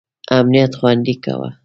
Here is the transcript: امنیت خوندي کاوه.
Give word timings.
امنیت 0.37 0.71
خوندي 0.79 1.15
کاوه. 1.23 1.49